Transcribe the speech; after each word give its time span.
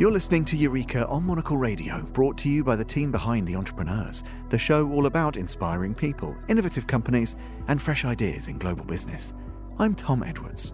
You're 0.00 0.10
listening 0.10 0.46
to 0.46 0.56
Eureka 0.56 1.06
on 1.08 1.24
Monocle 1.24 1.58
Radio, 1.58 2.00
brought 2.14 2.38
to 2.38 2.48
you 2.48 2.64
by 2.64 2.74
the 2.74 2.82
team 2.82 3.12
behind 3.12 3.46
The 3.46 3.54
Entrepreneurs, 3.54 4.24
the 4.48 4.56
show 4.56 4.90
all 4.90 5.04
about 5.04 5.36
inspiring 5.36 5.94
people, 5.94 6.34
innovative 6.48 6.86
companies, 6.86 7.36
and 7.68 7.82
fresh 7.82 8.06
ideas 8.06 8.48
in 8.48 8.56
global 8.56 8.86
business. 8.86 9.34
I'm 9.78 9.92
Tom 9.92 10.22
Edwards. 10.22 10.72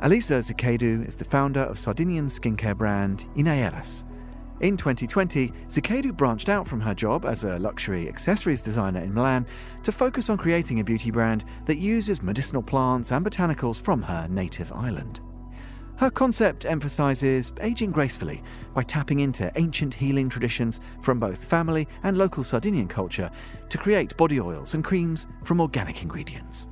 Alice 0.00 0.28
Ziccheddu 0.28 1.08
is 1.08 1.16
the 1.16 1.24
founder 1.24 1.60
of 1.60 1.78
Sardinian 1.78 2.26
skincare 2.26 2.76
brand 2.76 3.24
In 3.36 3.46
Aéras. 3.46 4.04
In 4.60 4.76
2020, 4.76 5.50
Ziccheddu 5.70 6.14
branched 6.14 6.50
out 6.50 6.68
from 6.68 6.82
her 6.82 6.94
job 6.94 7.24
as 7.24 7.44
a 7.44 7.58
luxury 7.58 8.06
accessories 8.06 8.60
designer 8.60 9.00
in 9.00 9.14
Milan 9.14 9.46
to 9.82 9.92
focus 9.92 10.28
on 10.28 10.36
creating 10.36 10.78
a 10.78 10.84
beauty 10.84 11.10
brand 11.10 11.46
that 11.64 11.78
uses 11.78 12.22
medicinal 12.22 12.62
plants 12.62 13.12
and 13.12 13.24
botanicals 13.24 13.80
from 13.80 14.02
her 14.02 14.28
native 14.28 14.70
island. 14.72 15.22
Her 16.02 16.10
concept 16.10 16.64
emphasizes 16.64 17.52
aging 17.60 17.92
gracefully 17.92 18.42
by 18.74 18.82
tapping 18.82 19.20
into 19.20 19.52
ancient 19.54 19.94
healing 19.94 20.28
traditions 20.28 20.80
from 21.00 21.20
both 21.20 21.44
family 21.44 21.86
and 22.02 22.18
local 22.18 22.42
Sardinian 22.42 22.88
culture 22.88 23.30
to 23.68 23.78
create 23.78 24.16
body 24.16 24.40
oils 24.40 24.74
and 24.74 24.82
creams 24.82 25.28
from 25.44 25.60
organic 25.60 26.02
ingredients. 26.02 26.66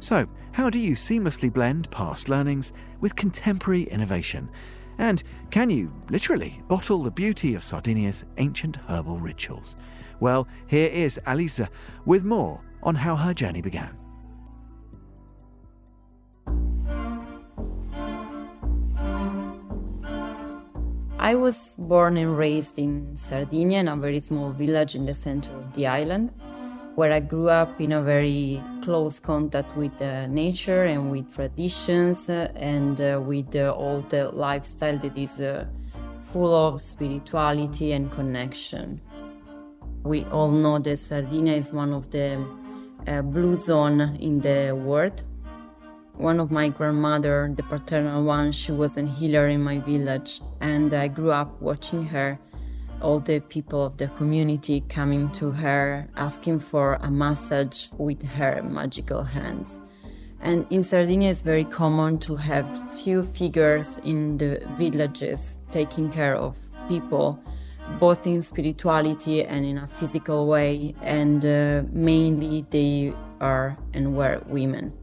So, 0.00 0.26
how 0.50 0.68
do 0.68 0.80
you 0.80 0.96
seamlessly 0.96 1.52
blend 1.52 1.88
past 1.92 2.28
learnings 2.28 2.72
with 3.00 3.14
contemporary 3.14 3.84
innovation? 3.84 4.50
And 4.98 5.22
can 5.52 5.70
you 5.70 5.92
literally 6.10 6.60
bottle 6.66 7.04
the 7.04 7.10
beauty 7.12 7.54
of 7.54 7.62
Sardinia's 7.62 8.24
ancient 8.38 8.78
herbal 8.88 9.20
rituals? 9.20 9.76
Well, 10.18 10.48
here 10.66 10.90
is 10.90 11.20
Alice 11.24 11.60
with 12.04 12.24
more 12.24 12.60
on 12.82 12.96
how 12.96 13.14
her 13.14 13.32
journey 13.32 13.62
began. 13.62 13.96
I 21.26 21.34
was 21.34 21.74
born 21.76 22.16
and 22.18 22.38
raised 22.38 22.78
in 22.78 23.16
Sardinia, 23.16 23.80
in 23.80 23.88
a 23.88 23.96
very 23.96 24.20
small 24.20 24.52
village 24.52 24.94
in 24.94 25.06
the 25.06 25.12
center 25.12 25.52
of 25.56 25.72
the 25.72 25.88
island, 25.88 26.32
where 26.94 27.12
I 27.12 27.18
grew 27.18 27.48
up 27.48 27.80
in 27.80 27.90
a 27.90 28.00
very 28.00 28.62
close 28.80 29.18
contact 29.18 29.76
with 29.76 30.00
uh, 30.00 30.28
nature 30.28 30.84
and 30.84 31.10
with 31.10 31.34
traditions 31.34 32.30
uh, 32.30 32.52
and 32.54 33.00
uh, 33.00 33.20
with 33.20 33.56
uh, 33.56 33.74
all 33.76 34.02
the 34.02 34.30
lifestyle 34.30 34.98
that 34.98 35.18
is 35.18 35.40
uh, 35.40 35.66
full 36.30 36.54
of 36.54 36.80
spirituality 36.80 37.90
and 37.90 38.08
connection. 38.12 39.00
We 40.04 40.26
all 40.26 40.52
know 40.52 40.78
that 40.78 40.96
Sardinia 40.96 41.54
is 41.54 41.72
one 41.72 41.92
of 41.92 42.08
the 42.12 42.46
uh, 43.08 43.22
blue 43.22 43.58
zone 43.58 44.16
in 44.20 44.40
the 44.42 44.76
world 44.80 45.24
one 46.18 46.40
of 46.40 46.50
my 46.50 46.68
grandmother, 46.68 47.52
the 47.56 47.62
paternal 47.62 48.24
one, 48.24 48.52
she 48.52 48.72
was 48.72 48.96
a 48.96 49.02
healer 49.02 49.48
in 49.48 49.62
my 49.62 49.78
village, 49.78 50.40
and 50.60 50.92
I 50.94 51.08
grew 51.08 51.30
up 51.30 51.60
watching 51.60 52.06
her. 52.06 52.38
All 53.02 53.20
the 53.20 53.40
people 53.40 53.84
of 53.84 53.98
the 53.98 54.08
community 54.08 54.82
coming 54.88 55.30
to 55.32 55.50
her, 55.50 56.08
asking 56.16 56.60
for 56.60 56.94
a 57.02 57.10
massage 57.10 57.88
with 57.98 58.22
her 58.22 58.62
magical 58.62 59.22
hands. 59.22 59.78
And 60.40 60.66
in 60.70 60.82
Sardinia, 60.82 61.30
it's 61.30 61.42
very 61.42 61.64
common 61.64 62.18
to 62.20 62.36
have 62.36 62.66
few 62.94 63.22
figures 63.22 63.98
in 64.02 64.38
the 64.38 64.66
villages 64.78 65.58
taking 65.70 66.10
care 66.10 66.36
of 66.36 66.56
people, 66.88 67.38
both 68.00 68.26
in 68.26 68.40
spirituality 68.42 69.44
and 69.44 69.66
in 69.66 69.78
a 69.78 69.86
physical 69.86 70.46
way. 70.46 70.94
And 71.02 71.44
uh, 71.44 71.82
mainly, 71.92 72.64
they 72.70 73.12
are 73.40 73.76
and 73.92 74.16
were 74.16 74.42
women 74.46 74.94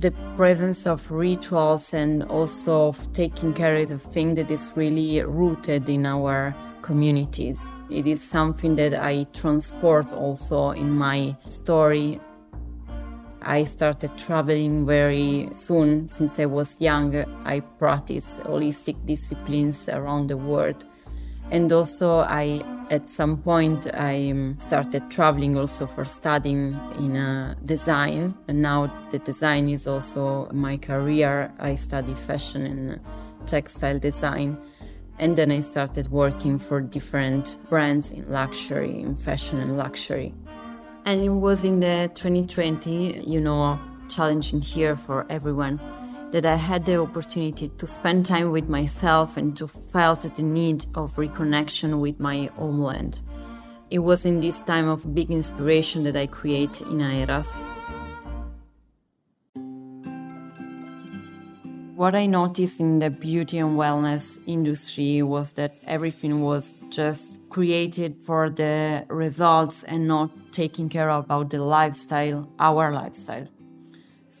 the 0.00 0.12
presence 0.36 0.86
of 0.86 1.10
rituals 1.10 1.94
and 1.94 2.22
also 2.24 2.88
of 2.88 3.12
taking 3.12 3.54
care 3.54 3.74
is 3.74 3.90
a 3.90 3.98
thing 3.98 4.34
that 4.34 4.50
is 4.50 4.70
really 4.74 5.22
rooted 5.22 5.88
in 5.88 6.04
our 6.04 6.54
communities. 6.82 7.70
It 7.90 8.06
is 8.06 8.22
something 8.22 8.76
that 8.76 8.94
I 8.94 9.24
transport 9.32 10.12
also 10.12 10.70
in 10.70 10.90
my 10.90 11.36
story. 11.48 12.20
I 13.40 13.64
started 13.64 14.16
traveling 14.18 14.86
very 14.86 15.48
soon 15.52 16.08
since 16.08 16.38
I 16.38 16.46
was 16.46 16.80
young. 16.80 17.16
I 17.44 17.60
practiced 17.60 18.40
holistic 18.40 18.96
disciplines 19.06 19.88
around 19.88 20.28
the 20.28 20.36
world. 20.36 20.84
And 21.50 21.72
also 21.72 22.20
I 22.20 22.64
at 22.90 23.10
some 23.10 23.36
point 23.38 23.86
i 23.94 24.30
um, 24.30 24.56
started 24.60 25.10
traveling 25.10 25.58
also 25.58 25.86
for 25.86 26.04
studying 26.04 26.78
in 26.98 27.16
uh, 27.16 27.54
design. 27.64 28.34
And 28.48 28.62
now 28.62 28.92
the 29.10 29.18
design 29.18 29.68
is 29.68 29.86
also 29.86 30.48
my 30.52 30.76
career. 30.76 31.52
I 31.58 31.74
study 31.74 32.14
fashion 32.14 32.64
and 32.64 33.00
textile 33.46 33.98
design. 33.98 34.56
And 35.18 35.36
then 35.36 35.50
i 35.50 35.60
started 35.60 36.10
working 36.10 36.58
for 36.58 36.80
different 36.80 37.58
brands 37.68 38.10
in 38.10 38.30
luxury 38.30 39.00
in 39.00 39.16
fashion 39.16 39.60
and 39.60 39.76
luxury. 39.76 40.34
And 41.04 41.22
it 41.22 41.30
was 41.30 41.64
in 41.64 41.80
the 41.80 42.10
2020 42.14 43.24
you 43.26 43.40
know 43.40 43.78
challenging 44.08 44.60
here 44.60 44.96
for 44.96 45.26
everyone 45.28 45.80
that 46.32 46.44
I 46.44 46.56
had 46.56 46.84
the 46.84 47.00
opportunity 47.00 47.68
to 47.68 47.86
spend 47.86 48.26
time 48.26 48.50
with 48.50 48.68
myself 48.68 49.36
and 49.36 49.56
to 49.56 49.68
felt 49.68 50.22
the 50.22 50.42
need 50.42 50.86
of 50.94 51.16
reconnection 51.16 52.00
with 52.00 52.18
my 52.18 52.50
homeland. 52.56 53.22
It 53.90 54.00
was 54.00 54.26
in 54.26 54.40
this 54.40 54.62
time 54.62 54.88
of 54.88 55.14
big 55.14 55.30
inspiration 55.30 56.02
that 56.02 56.16
I 56.16 56.26
create 56.26 56.80
In 56.80 56.98
Aéras. 56.98 57.46
What 61.94 62.14
I 62.14 62.26
noticed 62.26 62.78
in 62.78 62.98
the 62.98 63.08
beauty 63.08 63.56
and 63.56 63.78
wellness 63.78 64.38
industry 64.46 65.22
was 65.22 65.54
that 65.54 65.76
everything 65.86 66.42
was 66.42 66.74
just 66.90 67.40
created 67.48 68.16
for 68.26 68.50
the 68.50 69.06
results 69.08 69.82
and 69.84 70.06
not 70.06 70.30
taking 70.52 70.90
care 70.90 71.08
about 71.08 71.48
the 71.48 71.62
lifestyle, 71.62 72.52
our 72.58 72.92
lifestyle. 72.92 73.48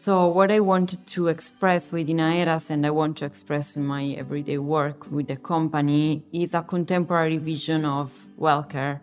So, 0.06 0.28
what 0.28 0.52
I 0.52 0.60
wanted 0.60 1.04
to 1.08 1.26
express 1.26 1.90
with 1.90 2.08
In 2.08 2.18
Aéras 2.18 2.70
and 2.70 2.86
I 2.86 2.90
want 2.90 3.16
to 3.16 3.24
express 3.24 3.74
in 3.74 3.84
my 3.84 4.04
everyday 4.16 4.56
work 4.56 5.10
with 5.10 5.26
the 5.26 5.34
company 5.34 6.22
is 6.32 6.54
a 6.54 6.62
contemporary 6.62 7.38
vision 7.38 7.84
of 7.84 8.12
well 8.36 8.62
care. 8.62 9.02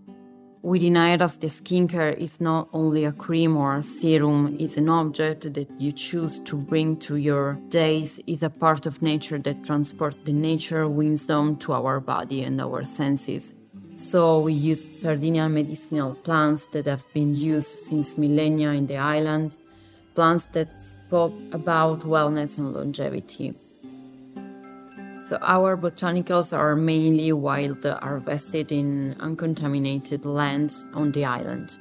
With 0.61 0.81
In 0.81 0.93
Aéras, 0.93 1.37
the 1.37 1.47
skincare 1.47 2.15
is 2.15 2.39
not 2.39 2.69
only 2.71 3.03
a 3.03 3.11
cream 3.11 3.57
or 3.57 3.75
a 3.75 3.83
serum, 3.83 4.55
it's 4.57 4.77
an 4.77 4.87
object 4.87 5.53
that 5.53 5.69
you 5.77 5.91
choose 5.91 6.39
to 6.39 6.55
bring 6.55 6.95
to 6.99 7.17
your 7.17 7.59
days, 7.67 8.21
is 8.25 8.41
a 8.41 8.49
part 8.49 8.85
of 8.85 9.01
nature 9.01 9.39
that 9.39 9.65
transports 9.65 10.15
the 10.23 10.31
nature 10.31 10.87
wisdom 10.87 11.57
to 11.57 11.73
our 11.73 11.99
body 11.99 12.43
and 12.43 12.61
our 12.61 12.85
senses. 12.85 13.53
So 13.97 14.39
we 14.39 14.53
use 14.53 15.01
Sardinian 15.01 15.53
medicinal 15.53 16.15
plants 16.15 16.67
that 16.67 16.85
have 16.85 17.03
been 17.13 17.35
used 17.35 17.79
since 17.79 18.17
millennia 18.17 18.69
in 18.69 18.87
the 18.87 18.95
islands 18.95 19.59
plants 20.15 20.47
that 20.47 20.69
spoke 20.79 21.33
about 21.51 22.01
wellness 22.01 22.57
and 22.57 22.73
longevity. 22.73 23.53
So 25.25 25.37
our 25.41 25.77
botanicals 25.77 26.55
are 26.57 26.75
mainly 26.75 27.31
wild 27.31 27.83
harvested 27.83 28.71
in 28.71 29.15
uncontaminated 29.19 30.25
lands 30.25 30.85
on 30.93 31.11
the 31.11 31.25
island. 31.25 31.77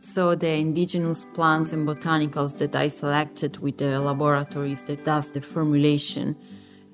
So 0.00 0.34
the 0.34 0.54
indigenous 0.54 1.24
plants 1.34 1.72
and 1.72 1.86
botanicals 1.86 2.58
that 2.58 2.74
I 2.74 2.88
selected 2.88 3.58
with 3.58 3.78
the 3.78 4.00
laboratories 4.00 4.84
that 4.86 5.04
does 5.04 5.30
the 5.30 5.40
formulation, 5.40 6.34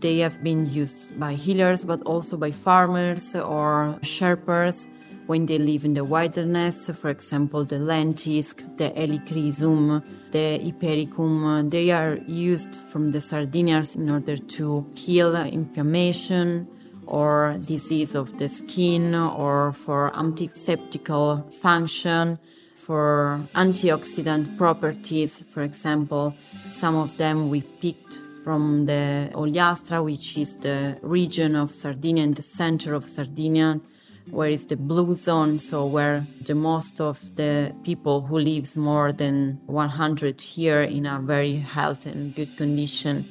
they 0.01 0.19
have 0.19 0.43
been 0.43 0.69
used 0.69 1.19
by 1.19 1.35
healers 1.35 1.85
but 1.85 2.03
also 2.03 2.37
by 2.37 2.51
farmers 2.51 3.35
or 3.35 3.99
sherpas 4.03 4.89
when 5.29 5.45
they 5.45 5.59
live 5.59 5.85
in 5.85 5.93
the 5.93 6.05
wilderness, 6.05 6.89
for 6.99 7.11
example, 7.11 7.63
the 7.63 7.77
lentisk, 7.77 8.79
the 8.79 8.89
helichrysum, 8.89 10.03
the 10.31 10.59
hypericum, 10.59 11.69
they 11.69 11.91
are 11.91 12.17
used 12.27 12.77
from 12.91 13.11
the 13.11 13.21
Sardinians 13.21 13.95
in 13.95 14.09
order 14.09 14.39
to 14.39 14.91
heal 14.97 15.37
inflammation 15.37 16.67
or 17.05 17.59
disease 17.67 18.15
of 18.15 18.39
the 18.39 18.49
skin 18.49 19.15
or 19.15 19.73
for 19.75 20.17
antiseptical 20.17 21.47
function 21.61 22.39
for 22.75 23.43
antioxidant 23.55 24.57
properties. 24.57 25.41
For 25.41 25.63
example 25.63 26.35
some 26.71 26.97
of 26.97 27.19
them 27.19 27.51
we 27.51 27.61
picked 27.61 28.19
from 28.45 28.87
the 28.87 29.31
Ogliastra, 29.35 30.03
which 30.03 30.39
is 30.39 30.57
the 30.57 30.99
region 31.03 31.55
of 31.55 31.75
Sardinia 31.75 32.25
in 32.25 32.33
the 32.33 32.43
center 32.43 32.95
of 32.95 33.05
Sardinia 33.05 33.79
where 34.31 34.49
is 34.49 34.67
the 34.67 34.77
blue 34.77 35.15
zone, 35.15 35.59
so 35.59 35.87
where 35.87 36.27
the 36.45 36.55
most 36.55 37.01
of 37.01 37.35
the 37.37 37.75
people 37.83 38.21
who 38.21 38.39
lives 38.39 38.77
more 38.77 39.13
than 39.13 39.61
100 39.67 40.41
here 40.41 40.83
in 40.83 41.07
a 41.07 41.21
very 41.21 41.57
healthy 41.57 42.11
and 42.11 42.35
good 42.35 42.57
condition. 42.57 43.25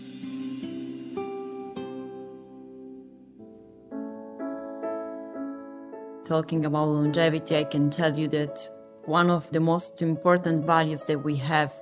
Talking 6.25 6.65
about 6.65 6.87
longevity, 6.87 7.55
I 7.57 7.63
can 7.63 7.89
tell 7.89 8.17
you 8.17 8.27
that 8.29 8.69
one 9.05 9.29
of 9.29 9.49
the 9.51 9.61
most 9.61 10.01
important 10.01 10.65
values 10.65 11.03
that 11.03 11.23
we 11.23 11.37
have 11.37 11.73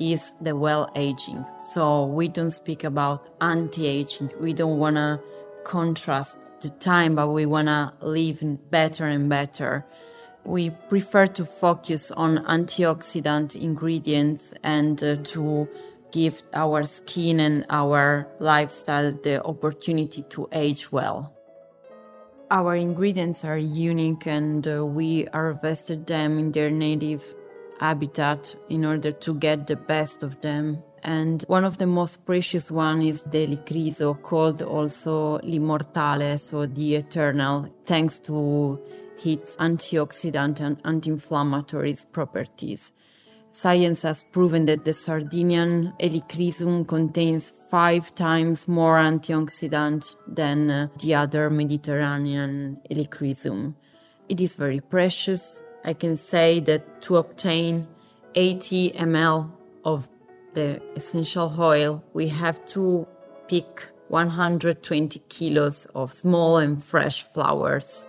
is 0.00 0.32
the 0.40 0.56
well 0.56 0.90
aging. 0.96 1.44
So 1.72 2.06
we 2.06 2.28
don't 2.28 2.50
speak 2.50 2.84
about 2.84 3.28
anti 3.40 3.86
aging. 3.86 4.32
We 4.40 4.52
don't 4.52 4.78
want 4.78 4.96
to 4.96 5.20
contrast 5.66 6.38
the 6.60 6.70
time, 6.70 7.16
but 7.16 7.28
we 7.30 7.44
want 7.44 7.66
to 7.66 7.92
live 8.00 8.40
better 8.70 9.04
and 9.06 9.28
better. 9.28 9.84
We 10.44 10.70
prefer 10.70 11.26
to 11.26 11.44
focus 11.44 12.12
on 12.12 12.38
antioxidant 12.44 13.60
ingredients 13.60 14.54
and 14.62 15.02
uh, 15.02 15.16
to 15.34 15.68
give 16.12 16.42
our 16.54 16.84
skin 16.84 17.40
and 17.40 17.66
our 17.68 18.28
lifestyle 18.38 19.12
the 19.12 19.44
opportunity 19.44 20.22
to 20.30 20.48
age 20.52 20.92
well. 20.92 21.32
Our 22.48 22.76
ingredients 22.76 23.44
are 23.44 23.58
unique 23.58 24.26
and 24.28 24.66
uh, 24.68 24.86
we 24.86 25.24
harvested 25.32 26.06
them 26.06 26.38
in 26.38 26.52
their 26.52 26.70
native 26.70 27.34
habitat 27.80 28.54
in 28.68 28.84
order 28.84 29.10
to 29.10 29.34
get 29.34 29.66
the 29.66 29.74
best 29.74 30.22
of 30.22 30.40
them. 30.42 30.80
And 31.06 31.44
one 31.46 31.64
of 31.64 31.78
the 31.78 31.86
most 31.86 32.26
precious 32.26 32.68
one 32.68 33.00
is 33.00 33.22
the 33.22 33.46
licrizo, 33.46 34.20
called 34.20 34.60
also 34.60 35.38
l'immortale, 35.38 36.36
so 36.40 36.66
the 36.66 36.96
eternal, 36.96 37.68
thanks 37.84 38.18
to 38.26 38.82
its 39.24 39.54
antioxidant 39.56 40.58
and 40.58 40.78
anti-inflammatory 40.84 41.96
properties. 42.10 42.92
Science 43.52 44.02
has 44.02 44.24
proven 44.32 44.66
that 44.66 44.84
the 44.84 44.92
Sardinian 44.92 45.92
Helichrysum 46.00 46.88
contains 46.88 47.52
five 47.70 48.12
times 48.16 48.66
more 48.66 48.98
antioxidant 48.98 50.16
than 50.26 50.70
uh, 50.72 50.88
the 50.98 51.14
other 51.14 51.48
Mediterranean 51.50 52.80
Helichrysum. 52.90 53.76
It 54.28 54.40
is 54.40 54.56
very 54.56 54.80
precious. 54.80 55.62
I 55.84 55.92
can 55.92 56.16
say 56.16 56.58
that 56.60 57.00
to 57.02 57.16
obtain 57.16 57.86
80 58.34 58.90
ml 58.90 59.52
of 59.84 60.08
the 60.56 60.82
essential 60.96 61.54
oil, 61.58 62.02
we 62.12 62.26
have 62.28 62.58
to 62.74 63.06
pick 63.46 63.88
120 64.08 65.20
kilos 65.28 65.86
of 65.94 66.12
small 66.12 66.56
and 66.56 66.82
fresh 66.82 67.22
flowers 67.22 68.04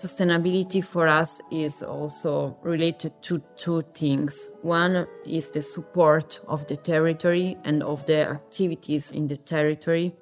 Sustainability 0.00 0.82
for 0.82 1.06
us 1.06 1.42
is 1.50 1.82
also 1.82 2.56
related 2.62 3.12
to 3.20 3.42
two 3.56 3.82
things. 3.92 4.50
One 4.62 5.06
is 5.26 5.50
the 5.50 5.60
support 5.60 6.40
of 6.48 6.66
the 6.68 6.78
territory 6.78 7.58
and 7.64 7.82
of 7.82 8.06
the 8.06 8.30
activities 8.30 9.12
in 9.12 9.28
the 9.28 9.36
territory. 9.36 10.14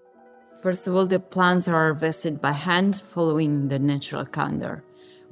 First 0.64 0.88
of 0.88 0.96
all, 0.96 1.06
the 1.06 1.20
plants 1.20 1.68
are 1.68 1.92
harvested 1.92 2.40
by 2.40 2.50
hand 2.50 3.00
following 3.00 3.68
the 3.68 3.78
natural 3.78 4.24
calendar. 4.24 4.82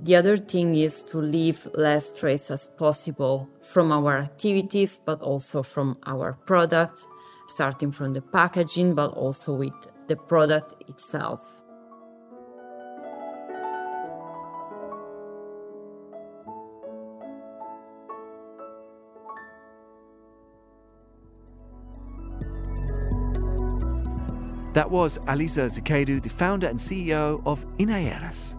The 0.00 0.14
other 0.14 0.36
thing 0.36 0.74
is 0.74 1.02
to 1.04 1.18
leave 1.18 1.66
less 1.74 2.12
trace 2.12 2.50
as 2.50 2.66
possible 2.76 3.48
from 3.60 3.90
our 3.90 4.18
activities, 4.18 5.00
but 5.04 5.22
also 5.22 5.62
from 5.62 5.96
our 6.06 6.34
product, 6.44 7.06
starting 7.48 7.90
from 7.90 8.12
the 8.12 8.20
packaging, 8.20 8.94
but 8.94 9.14
also 9.14 9.54
with 9.54 9.72
the 10.06 10.16
product 10.16 10.74
itself. 10.88 11.40
That 24.74 24.90
was 24.90 25.18
Alice 25.26 25.56
Ziccheddu, 25.56 26.22
the 26.22 26.28
founder 26.28 26.66
and 26.68 26.78
CEO 26.78 27.40
of 27.46 27.64
In 27.78 27.88
Aéras. 27.88 28.56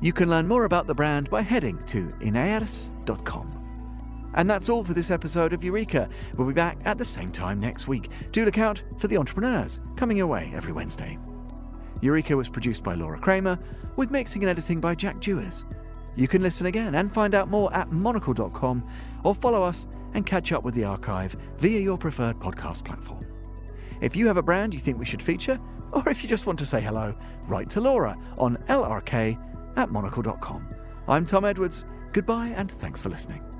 You 0.00 0.12
can 0.12 0.28
learn 0.28 0.46
more 0.46 0.64
about 0.64 0.86
the 0.86 0.94
brand 0.94 1.30
by 1.30 1.42
heading 1.42 1.82
to 1.86 2.08
inaeras.com. 2.20 3.56
And 4.34 4.50
that's 4.50 4.68
all 4.68 4.84
for 4.84 4.92
this 4.92 5.10
episode 5.10 5.54
of 5.54 5.64
Eureka. 5.64 6.08
We'll 6.36 6.46
be 6.46 6.52
back 6.52 6.78
at 6.84 6.98
the 6.98 7.04
same 7.04 7.32
time 7.32 7.58
next 7.58 7.88
week. 7.88 8.10
Do 8.32 8.44
look 8.44 8.58
out 8.58 8.82
for 8.98 9.08
The 9.08 9.16
Entrepreneurs, 9.16 9.80
coming 9.96 10.18
your 10.18 10.26
way 10.26 10.52
every 10.54 10.72
Wednesday. 10.72 11.18
Eureka 12.02 12.36
was 12.36 12.48
produced 12.48 12.84
by 12.84 12.94
Laura 12.94 13.18
Kramer, 13.18 13.58
with 13.96 14.10
mixing 14.10 14.42
and 14.42 14.50
editing 14.50 14.80
by 14.80 14.94
Jack 14.94 15.20
Dewars. 15.20 15.64
You 16.14 16.28
can 16.28 16.42
listen 16.42 16.66
again 16.66 16.94
and 16.94 17.12
find 17.12 17.34
out 17.34 17.48
more 17.48 17.72
at 17.74 17.90
monocle.com 17.90 18.86
or 19.24 19.34
follow 19.34 19.62
us 19.62 19.86
and 20.12 20.26
catch 20.26 20.52
up 20.52 20.62
with 20.62 20.74
the 20.74 20.84
archive 20.84 21.36
via 21.58 21.80
your 21.80 21.96
preferred 21.96 22.38
podcast 22.38 22.84
platform. 22.84 23.26
If 24.02 24.14
you 24.14 24.26
have 24.26 24.36
a 24.36 24.42
brand 24.42 24.74
you 24.74 24.80
think 24.80 24.98
we 24.98 25.06
should 25.06 25.22
feature, 25.22 25.58
or 25.92 26.06
if 26.10 26.22
you 26.22 26.28
just 26.28 26.46
want 26.46 26.58
to 26.58 26.66
say 26.66 26.82
hello, 26.82 27.14
write 27.46 27.70
to 27.70 27.80
Laura 27.80 28.18
on 28.36 28.56
lrk 28.68 29.38
at 29.76 29.90
monocle.com. 29.90 30.68
I'm 31.08 31.26
Tom 31.26 31.44
Edwards. 31.44 31.86
Goodbye 32.12 32.48
and 32.48 32.70
thanks 32.70 33.00
for 33.00 33.08
listening. 33.08 33.55